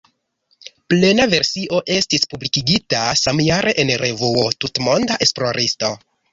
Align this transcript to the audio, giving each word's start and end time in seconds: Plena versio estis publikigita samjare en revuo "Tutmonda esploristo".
Plena 0.93 1.27
versio 1.33 1.81
estis 1.97 2.25
publikigita 2.33 3.03
samjare 3.23 3.77
en 3.85 3.95
revuo 4.07 4.49
"Tutmonda 4.67 5.23
esploristo". 5.29 5.97